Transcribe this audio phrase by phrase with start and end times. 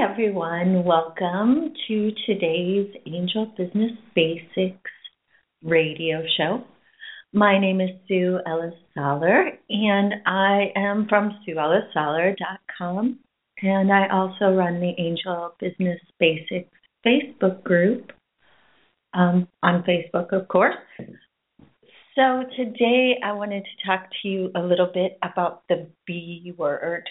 [0.00, 0.82] everyone.
[0.82, 4.90] Welcome to today's Angel Business Basics
[5.62, 6.64] radio show.
[7.34, 13.18] My name is Sue Ellis Soller, and I am from SueEllisSoller.com.
[13.60, 16.70] And I also run the Angel Business Basics
[17.06, 18.10] Facebook group
[19.12, 20.76] um, on Facebook, of course.
[22.14, 27.02] So today I wanted to talk to you a little bit about the B word.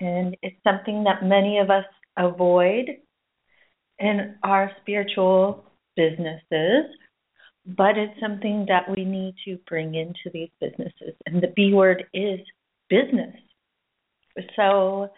[0.00, 1.84] And it's something that many of us
[2.18, 2.90] avoid
[3.98, 5.64] in our spiritual
[5.96, 6.84] businesses,
[7.66, 11.14] but it's something that we need to bring into these businesses.
[11.26, 12.40] And the B word is
[12.88, 13.34] business.
[14.56, 15.08] So,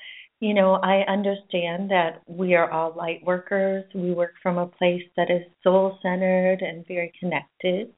[0.41, 3.85] you know, I understand that we are all light workers.
[3.95, 7.93] We work from a place that is soul centered and very connected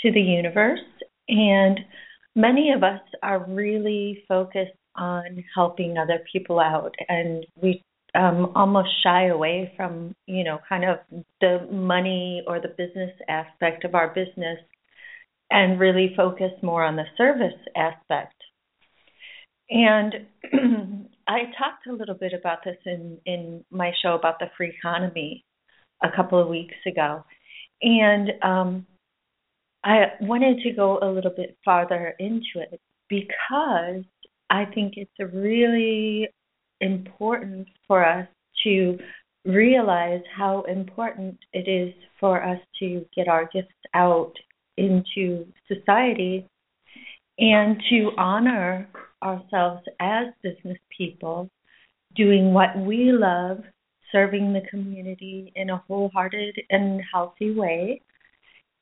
[0.00, 0.80] to the universe.
[1.28, 1.78] And
[2.34, 6.94] many of us are really focused on helping other people out.
[7.08, 7.82] And we
[8.14, 10.98] um, almost shy away from, you know, kind of
[11.40, 14.58] the money or the business aspect of our business
[15.50, 18.34] and really focus more on the service aspect.
[19.70, 20.14] And
[21.28, 25.44] I talked a little bit about this in, in my show about the free economy
[26.02, 27.24] a couple of weeks ago.
[27.80, 28.86] And um,
[29.84, 34.04] I wanted to go a little bit farther into it because
[34.50, 36.28] I think it's a really
[36.82, 38.28] important for us
[38.64, 38.98] to
[39.44, 44.32] realize how important it is for us to get our gifts out
[44.76, 46.46] into society
[47.38, 48.88] and to honor
[49.22, 51.48] ourselves as business people,
[52.14, 53.58] doing what we love,
[54.10, 58.00] serving the community in a wholehearted and healthy way,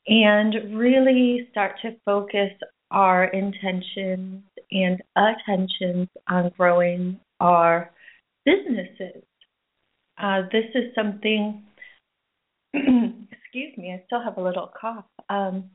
[0.07, 2.51] and really start to focus
[2.91, 7.91] our intentions and attentions on growing our
[8.45, 9.23] businesses.
[10.23, 11.63] Uh, this is something,
[12.75, 15.07] excuse me, I still have a little cough.
[15.29, 15.71] Um,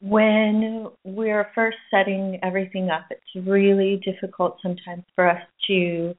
[0.00, 6.14] when we're first setting everything up, it's really difficult sometimes for us to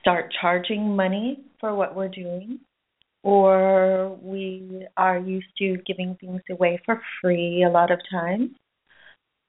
[0.00, 2.60] start charging money for what we're doing,
[3.24, 8.50] or we are used to giving things away for free a lot of times.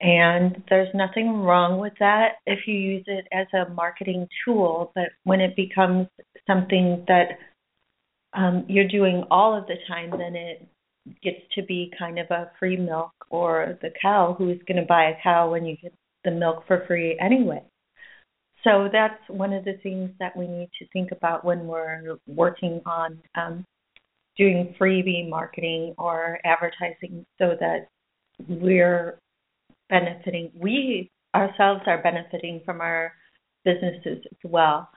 [0.02, 5.10] And there's nothing wrong with that if you use it as a marketing tool, but
[5.24, 6.08] when it becomes
[6.46, 7.40] something that
[8.34, 10.68] um, you're doing all of the time, then it
[11.24, 15.06] gets to be kind of a free milk or the cow who's going to buy
[15.06, 15.94] a cow when you get
[16.26, 17.64] the milk for free anyway.
[18.64, 22.82] So that's one of the things that we need to think about when we're working
[22.86, 23.64] on um,
[24.36, 27.88] doing freebie marketing or advertising so that
[28.50, 29.20] we're
[29.90, 33.14] benefiting, we ourselves are benefiting from our
[33.64, 34.90] businesses as well.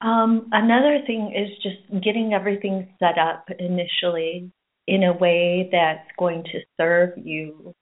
[0.00, 4.50] Um, another thing is just getting everything set up initially
[4.86, 7.74] in a way that's going to serve you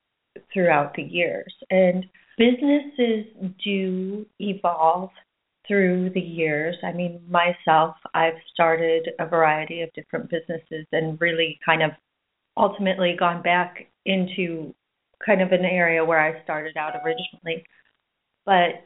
[0.53, 1.53] throughout the years.
[1.69, 2.05] And
[2.37, 3.25] businesses
[3.63, 5.09] do evolve
[5.67, 6.75] through the years.
[6.83, 11.91] I mean, myself, I've started a variety of different businesses and really kind of
[12.57, 14.73] ultimately gone back into
[15.25, 17.65] kind of an area where I started out originally.
[18.45, 18.83] But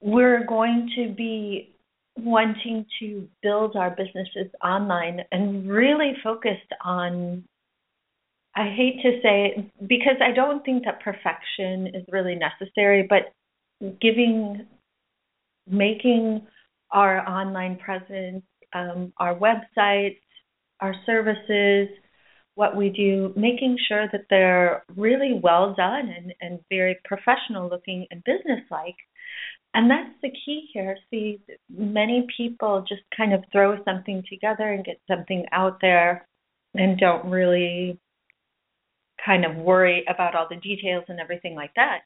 [0.00, 1.74] we're going to be
[2.16, 7.44] wanting to build our businesses online and really focused on
[8.56, 13.32] I hate to say it because I don't think that perfection is really necessary, but
[14.00, 14.66] giving
[15.68, 16.44] making
[16.90, 18.42] our online presence,
[18.72, 20.18] um, our websites,
[20.80, 21.88] our services,
[22.58, 28.04] what we do, making sure that they're really well done and, and very professional looking
[28.10, 28.96] and business like.
[29.74, 30.96] And that's the key here.
[31.08, 31.38] See,
[31.70, 36.26] many people just kind of throw something together and get something out there
[36.74, 37.96] and don't really
[39.24, 42.00] kind of worry about all the details and everything like that.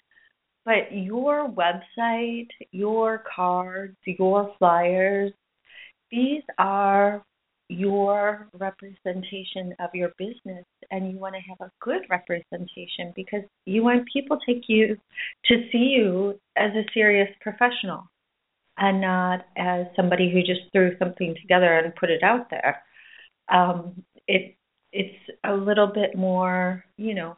[0.67, 5.33] But your website, your cards, your flyers,
[6.11, 7.25] these are
[7.73, 13.83] your representation of your business and you want to have a good representation because you
[13.83, 14.97] want people to take you
[15.47, 18.05] to see you as a serious professional
[18.79, 22.83] and not as somebody who just threw something together and put it out there.
[23.51, 24.57] Um, it
[24.93, 27.37] it's a little bit more, you know,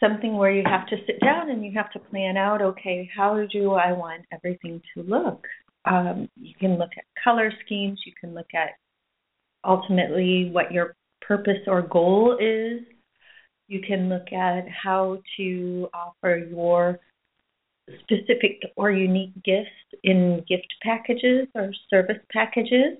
[0.00, 3.46] something where you have to sit down and you have to plan out, okay, how
[3.52, 5.44] do I want everything to look?
[5.84, 8.70] Um, you can look at color schemes, you can look at
[9.64, 12.80] ultimately what your purpose or goal is.
[13.68, 16.98] You can look at how to offer your
[18.00, 22.98] specific or unique gifts in gift packages or service packages.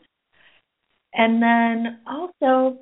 [1.15, 2.79] And then also,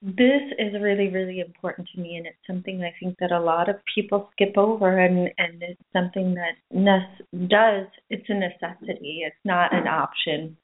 [0.00, 3.68] this is really, really important to me, and it's something I think that a lot
[3.68, 7.86] of people skip over, and, and it's something that NES does.
[8.10, 10.56] It's a necessity, it's not an option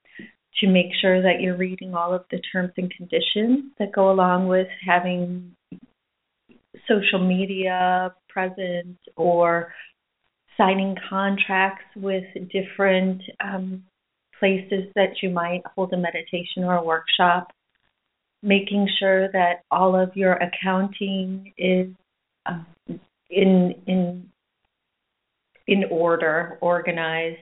[0.58, 4.48] to make sure that you're reading all of the terms and conditions that go along
[4.48, 5.54] with having
[6.88, 9.72] social media presence or
[10.56, 13.82] signing contracts with different um,
[14.38, 17.52] places that you might hold a meditation or a workshop,
[18.42, 21.88] making sure that all of your accounting is
[22.46, 22.62] uh,
[23.30, 24.28] in in
[25.66, 27.38] in order, organized.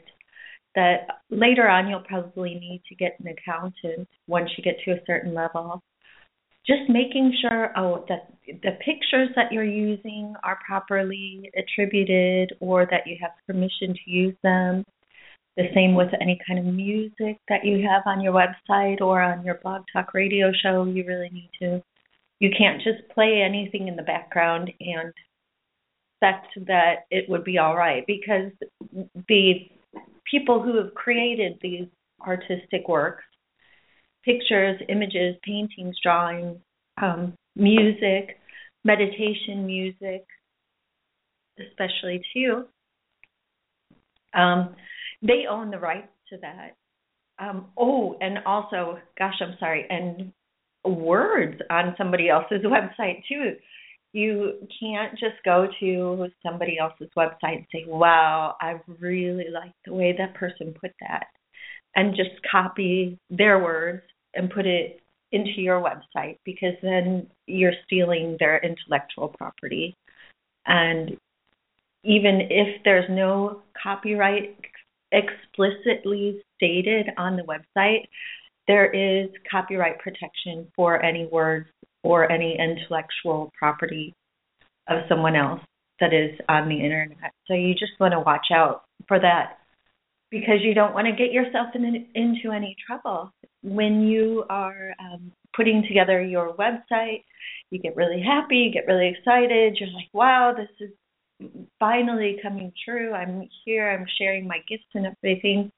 [0.78, 5.04] That later on you'll probably need to get an accountant once you get to a
[5.08, 5.82] certain level.
[6.64, 13.08] Just making sure oh that the pictures that you're using are properly attributed or that
[13.08, 14.84] you have permission to use them.
[15.56, 19.44] The same with any kind of music that you have on your website or on
[19.44, 20.84] your blog talk radio show.
[20.84, 21.82] You really need to
[22.38, 25.12] you can't just play anything in the background and
[26.22, 28.52] expect that it would be all right because
[29.26, 29.54] the
[30.30, 31.86] people who have created these
[32.26, 33.24] artistic works
[34.24, 36.58] pictures, images, paintings, drawings,
[37.00, 38.38] um, music,
[38.84, 40.24] meditation music,
[41.58, 42.64] especially too.
[44.34, 44.74] Um,
[45.22, 46.76] they own the rights to that.
[47.38, 50.32] Um, oh, and also, gosh, I'm sorry, and
[50.84, 53.52] words on somebody else's website too.
[54.12, 59.92] You can't just go to somebody else's website and say, "Wow, I really like the
[59.94, 61.26] way that person put that,"
[61.94, 64.02] and just copy their words
[64.34, 65.00] and put it
[65.32, 69.94] into your website because then you're stealing their intellectual property.
[70.66, 71.18] And
[72.04, 74.56] even if there's no copyright
[75.12, 78.06] explicitly stated on the website,
[78.66, 81.68] there is copyright protection for any words
[82.02, 84.14] or any intellectual property
[84.88, 85.60] of someone else
[86.00, 87.32] that is on the internet.
[87.46, 89.58] So you just want to watch out for that
[90.30, 95.32] because you don't want to get yourself in, into any trouble when you are um,
[95.56, 97.24] putting together your website.
[97.70, 99.76] You get really happy, you get really excited.
[99.78, 103.12] You're like, wow, this is finally coming true.
[103.12, 105.70] I'm here, I'm sharing my gifts and everything.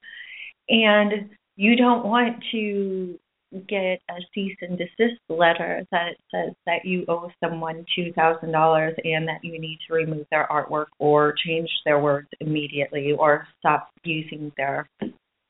[0.69, 3.19] And you don't want to
[3.67, 9.43] get a cease and desist letter that says that you owe someone $2,000 and that
[9.43, 14.87] you need to remove their artwork or change their words immediately or stop using their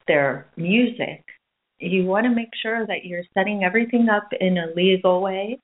[0.07, 1.24] their music.
[1.80, 5.59] You want to make sure that you're setting everything up in a legal way,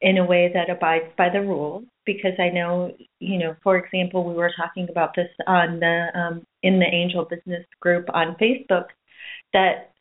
[0.00, 4.24] in a way that abides by the rules because I know, you know, for example,
[4.24, 8.86] we were talking about this on the um, in the Angel Business group on Facebook
[9.52, 9.93] that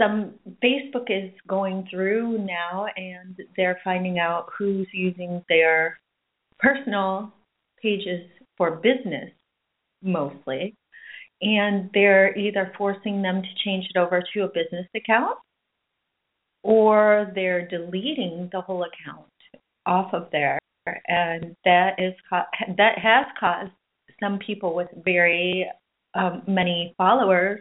[0.00, 5.98] some Facebook is going through now and they're finding out who's using their
[6.58, 7.32] personal
[7.82, 8.22] pages
[8.56, 9.30] for business
[10.02, 10.74] mostly.
[11.42, 15.38] And they're either forcing them to change it over to a business account
[16.62, 19.26] or they're deleting the whole account
[19.86, 20.58] off of there.
[21.08, 22.14] And that is
[22.76, 23.70] that has caused
[24.20, 25.66] some people with very
[26.14, 27.60] um, many followers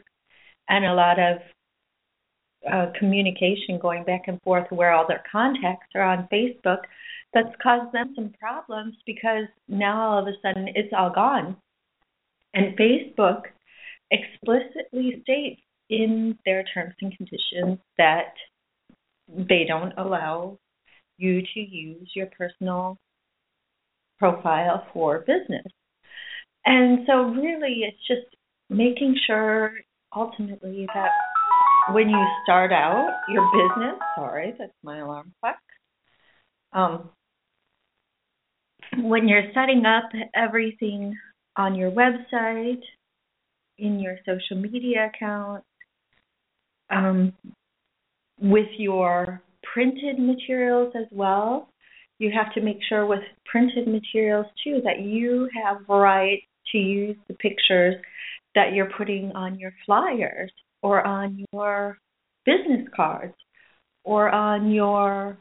[0.68, 1.38] and a lot of
[2.71, 6.80] uh, communication going back and forth where all their contacts are on Facebook
[7.33, 11.56] that's caused them some problems because now all of a sudden it's all gone.
[12.54, 13.44] And Facebook
[14.11, 18.33] explicitly states in their terms and conditions that
[19.28, 20.57] they don't allow
[21.18, 22.97] you to use your personal
[24.18, 25.66] profile for business.
[26.66, 28.35] And so, really, it's just
[28.69, 29.73] making sure
[30.16, 31.09] ultimately that
[31.92, 35.57] when you start out your business, sorry, that's my alarm clock.
[36.74, 37.09] Um,
[38.98, 41.16] when you're setting up everything
[41.56, 42.81] on your website,
[43.78, 45.64] in your social media account,
[46.90, 47.33] um,
[48.42, 49.42] with your
[49.74, 51.69] printed materials as well,
[52.19, 57.16] you have to make sure with printed materials too that you have right to use
[57.28, 57.95] the pictures
[58.56, 61.98] that you're putting on your flyers or on your
[62.45, 63.36] business cards
[64.04, 65.38] or on your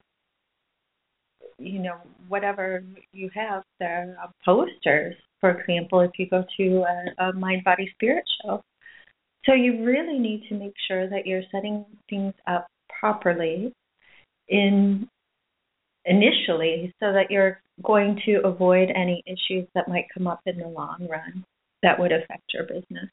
[1.59, 1.97] you know
[2.29, 7.89] whatever you have there posters for example if you go to a, a mind body
[7.95, 8.63] spirit show
[9.45, 12.67] so you really need to make sure that you're setting things up
[13.01, 13.73] properly
[14.49, 15.09] in
[16.05, 20.67] initially so that you're going to avoid any issues that might come up in the
[20.67, 21.45] long run
[21.83, 23.09] that would affect your business.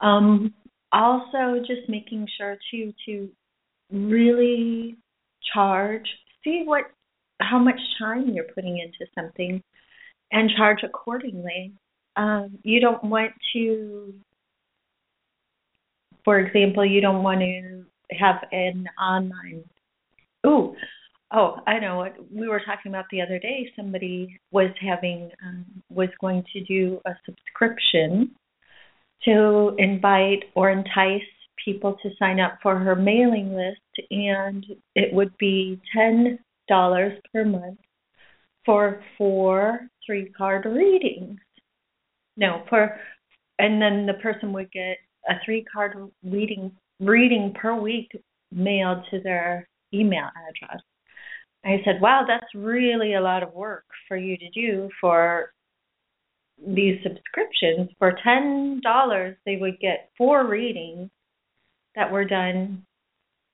[0.00, 0.52] Um,
[0.94, 3.28] also, just making sure too to
[3.90, 4.96] really
[5.52, 6.06] charge,
[6.42, 6.84] see what
[7.40, 9.62] how much time you're putting into something,
[10.30, 11.72] and charge accordingly.
[12.16, 14.14] Um, you don't want to,
[16.24, 17.84] for example, you don't want to
[18.16, 19.64] have an online.
[20.44, 20.76] Oh,
[21.32, 23.68] oh, I know what we were talking about the other day.
[23.74, 28.30] Somebody was having um, was going to do a subscription
[29.24, 31.22] to invite or entice
[31.64, 34.64] people to sign up for her mailing list, and
[34.94, 36.38] it would be ten
[36.68, 37.78] dollars per month
[38.64, 41.38] for four three card readings.
[42.36, 42.98] No, for
[43.58, 48.10] and then the person would get a three card reading reading per week
[48.52, 50.82] mailed to their email address.
[51.64, 55.50] I said, Wow, that's really a lot of work for you to do for
[56.66, 57.90] these subscriptions.
[57.98, 61.10] For ten dollars they would get four readings
[61.94, 62.84] that were done,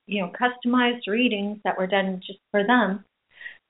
[0.06, 3.04] you know, customized readings that were done just for them.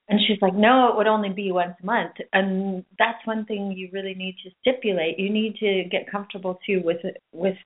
[0.08, 2.14] And she's like, no, it would only be once a month.
[2.32, 5.20] And that's one thing you really need to stipulate.
[5.20, 6.98] You need to get comfortable too with
[7.32, 7.56] with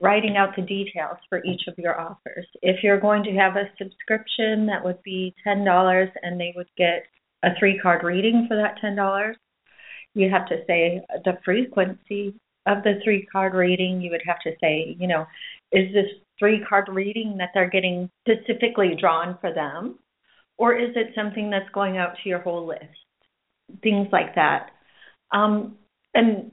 [0.00, 2.46] writing out the details for each of your offers.
[2.62, 6.68] If you're going to have a subscription, that would be ten dollars, and they would
[6.76, 7.06] get
[7.42, 9.36] a three card reading for that ten dollars.
[10.14, 12.34] You have to say the frequency
[12.66, 14.00] of the three card reading.
[14.00, 15.26] You would have to say, you know,
[15.72, 16.06] is this
[16.38, 19.98] three card reading that they're getting specifically drawn for them?
[20.58, 22.84] Or is it something that's going out to your whole list?
[23.82, 24.70] Things like that.
[25.32, 25.76] Um,
[26.12, 26.50] and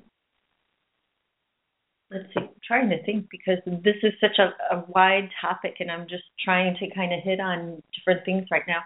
[2.11, 5.91] let's see, I'm trying to think because this is such a, a wide topic and
[5.91, 8.81] I'm just trying to kind of hit on different things right now.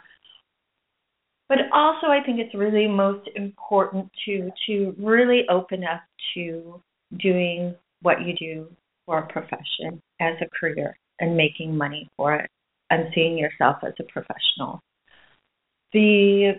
[1.51, 5.99] But also I think it's really most important to to really open up
[6.33, 6.81] to
[7.19, 8.69] doing what you do
[9.05, 12.49] for a profession as a career and making money for it
[12.89, 14.79] and seeing yourself as a professional.
[15.91, 16.53] The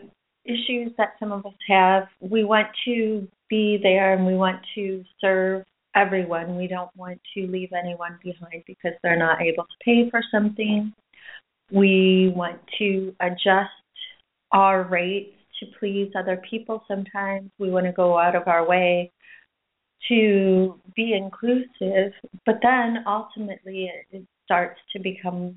[0.45, 5.03] issues that some of us have, we want to be there and we want to
[5.23, 5.65] serve
[5.97, 6.59] everyone.
[6.59, 10.93] We don't want to leave anyone behind because they're not able to pay for something.
[11.71, 13.71] We want to adjust
[14.53, 17.51] our rates to please other people sometimes.
[17.59, 19.11] We want to go out of our way
[20.09, 22.13] to be inclusive,
[22.45, 25.57] but then ultimately it, starts to become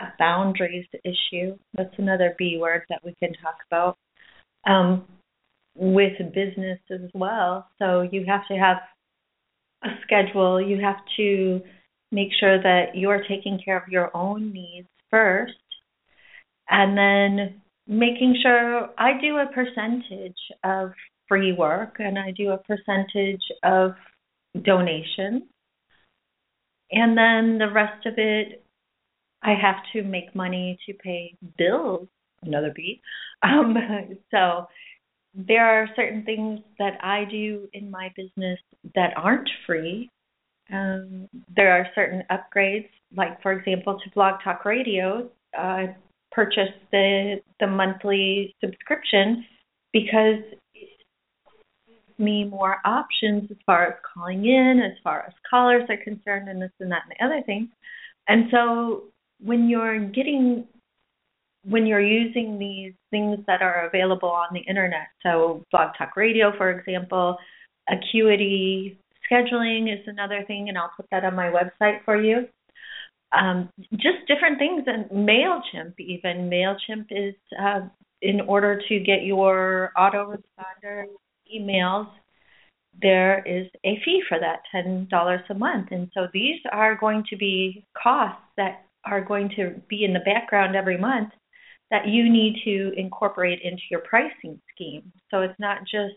[0.00, 1.56] a boundaries issue.
[1.74, 3.98] That's another B word that we can talk about
[4.64, 5.04] um,
[5.74, 7.68] with business as well.
[7.78, 8.76] So you have to have
[9.84, 10.60] a schedule.
[10.60, 11.60] You have to
[12.12, 15.54] make sure that you're taking care of your own needs first,
[16.70, 20.92] and then making sure I do a percentage of
[21.28, 23.92] free work and I do a percentage of
[24.62, 25.42] donations.
[26.90, 28.64] And then the rest of it,
[29.42, 32.08] I have to make money to pay bills,
[32.42, 33.00] another beat.
[33.44, 33.76] Um,
[34.30, 34.68] so
[35.34, 38.60] there are certain things that I do in my business
[38.94, 40.08] that aren't free.
[40.72, 45.28] Um, there are certain upgrades, like for example, to Blog Talk Radio.
[45.58, 45.86] Uh,
[46.34, 49.44] purchased the the monthly subscription
[49.92, 50.42] because
[50.74, 50.88] it
[51.86, 56.48] gives me more options as far as calling in, as far as callers are concerned,
[56.48, 57.70] and this and that and the other thing.
[58.28, 59.04] And so
[59.40, 60.66] when you're getting
[61.64, 66.52] when you're using these things that are available on the internet, so Blog Talk Radio,
[66.56, 67.36] for example,
[67.88, 68.98] Acuity
[69.30, 72.48] scheduling is another thing, and I'll put that on my website for you.
[73.38, 76.50] Um, just different things, and MailChimp, even.
[76.50, 77.80] MailChimp is uh,
[78.20, 81.04] in order to get your autoresponder
[81.54, 82.08] emails,
[83.00, 85.88] there is a fee for that $10 a month.
[85.90, 90.20] And so these are going to be costs that are going to be in the
[90.20, 91.30] background every month
[91.90, 95.12] that you need to incorporate into your pricing scheme.
[95.30, 96.14] So it's not just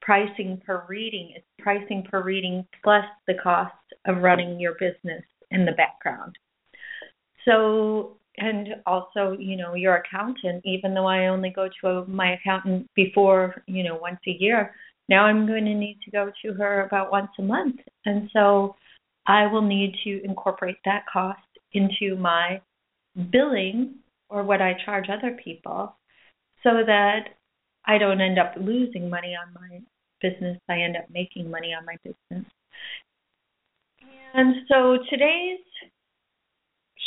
[0.00, 3.72] pricing per reading, it's pricing per reading plus the cost
[4.06, 5.22] of running your business
[5.52, 6.36] in the background.
[7.44, 12.32] So and also you know your accountant even though i only go to a, my
[12.32, 14.74] accountant before you know once a year
[15.08, 17.76] now i'm going to need to go to her about once a month.
[18.06, 18.74] And so
[19.26, 21.40] i will need to incorporate that cost
[21.74, 22.60] into my
[23.30, 23.96] billing
[24.30, 25.94] or what i charge other people
[26.62, 27.28] so that
[27.84, 29.80] i don't end up losing money on my
[30.22, 30.56] business.
[30.68, 32.46] I end up making money on my business
[34.34, 35.60] and so today's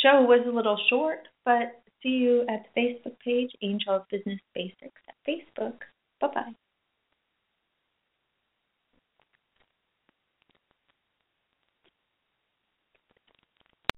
[0.02, 4.38] show was a little short, but see you at the Facebook page, Angel of Business
[4.54, 5.80] Basics at Facebook.
[6.20, 6.54] Bye bye.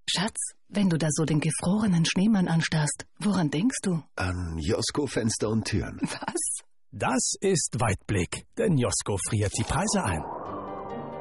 [0.07, 4.01] Schatz, wenn du da so den gefrorenen Schneemann anstarrst, woran denkst du?
[4.15, 5.99] An Josko Fenster und Türen.
[6.01, 6.63] Was?
[6.91, 10.58] Das ist Weitblick, denn Josko friert die Preise ein.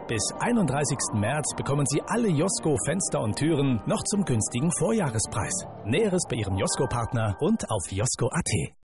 [0.09, 0.97] Bis 31.
[1.21, 5.53] März bekommen Sie alle Josko Fenster und Türen noch zum günstigen Vorjahrespreis.
[5.85, 8.73] Näheres bei Ihrem Josko-Partner und auf josko.at.